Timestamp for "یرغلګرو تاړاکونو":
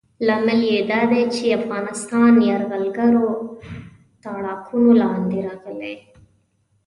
2.49-4.91